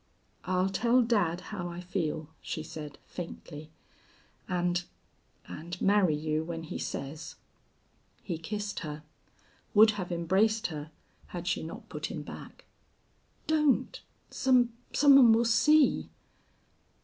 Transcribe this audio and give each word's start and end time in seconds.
"I'll 0.45 0.69
tell 0.69 1.03
dad 1.03 1.41
how 1.53 1.67
I 1.69 1.79
feel," 1.79 2.27
she 2.41 2.63
said, 2.63 2.97
faintly, 3.05 3.69
"and 4.49 4.83
and 5.47 5.79
marry 5.79 6.15
you 6.15 6.43
when 6.43 6.63
he 6.63 6.79
says." 6.79 7.35
He 8.23 8.39
kissed 8.39 8.79
her, 8.79 9.03
would 9.75 9.91
have 9.91 10.11
embraced 10.11 10.65
her 10.73 10.89
had 11.27 11.45
she 11.47 11.61
not 11.61 11.87
put 11.87 12.07
him 12.07 12.23
back. 12.23 12.65
"Don't! 13.45 14.01
Some 14.31 14.73
some 14.91 15.17
one 15.17 15.33
will 15.33 15.45
see." 15.45 16.09